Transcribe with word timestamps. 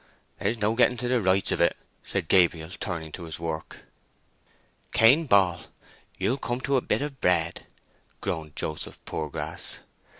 "There's 0.39 0.57
no 0.57 0.73
getting 0.73 0.95
at 0.97 1.07
the 1.09 1.21
rights 1.21 1.51
of 1.51 1.61
it," 1.61 1.77
said 2.03 2.27
Gabriel, 2.27 2.71
turning 2.79 3.11
to 3.11 3.25
his 3.25 3.37
work. 3.37 3.81
"Cain 4.93 5.27
Ball, 5.27 5.61
you'll 6.17 6.39
come 6.39 6.59
to 6.61 6.75
a 6.75 6.81
bit 6.81 7.03
of 7.03 7.21
bread!" 7.21 7.67
groaned 8.19 8.55
Joseph 8.55 8.99
Poorgrass. 9.05 9.77